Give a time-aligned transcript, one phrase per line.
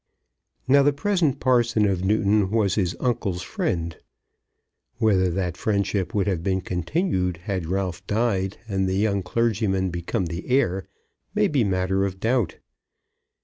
[0.67, 3.95] Now the present parson of Newton was his uncle's friend.
[4.97, 10.25] Whether that friendship would have been continued had Ralph died and the young clergyman become
[10.25, 10.87] the heir,
[11.35, 12.55] may be matter of doubt.